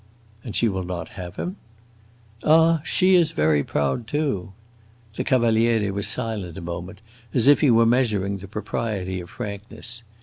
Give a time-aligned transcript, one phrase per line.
[0.43, 1.57] "And she will not have him?"
[2.43, 4.51] "Ah, she is very proud, too!"
[5.13, 7.01] The Cavaliere was silent a moment,
[7.35, 10.01] as if he were measuring the propriety of frankness.